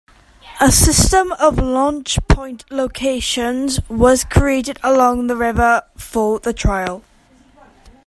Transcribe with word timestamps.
A 0.59 0.71
system 0.71 1.31
of 1.33 1.59
launch 1.59 2.17
point 2.27 2.65
locations 2.71 3.79
was 3.87 4.23
created 4.23 4.79
along 4.81 5.27
the 5.27 5.35
river 5.35 5.83
for 5.95 6.39
the 6.39 6.53
trail. 6.53 7.03